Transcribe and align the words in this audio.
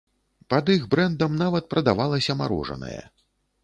Пад 0.53 0.71
іх 0.75 0.87
брэндам 0.95 1.37
нават 1.43 1.71
прадавалася 1.77 2.41
марожанае. 2.43 3.01